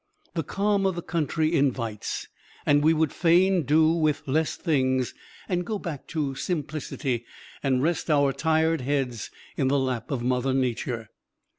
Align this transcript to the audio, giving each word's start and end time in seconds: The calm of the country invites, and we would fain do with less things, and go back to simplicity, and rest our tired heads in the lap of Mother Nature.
The 0.33 0.41
calm 0.41 0.87
of 0.87 0.95
the 0.95 1.03
country 1.03 1.53
invites, 1.55 2.25
and 2.65 2.83
we 2.83 2.91
would 2.91 3.13
fain 3.13 3.61
do 3.65 3.91
with 3.91 4.27
less 4.27 4.55
things, 4.55 5.13
and 5.47 5.63
go 5.63 5.77
back 5.77 6.07
to 6.07 6.33
simplicity, 6.33 7.23
and 7.61 7.83
rest 7.83 8.09
our 8.09 8.33
tired 8.33 8.81
heads 8.81 9.29
in 9.57 9.67
the 9.67 9.77
lap 9.77 10.09
of 10.09 10.23
Mother 10.23 10.55
Nature. 10.55 11.11